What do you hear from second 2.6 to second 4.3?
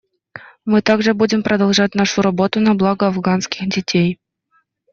благо афганских детей.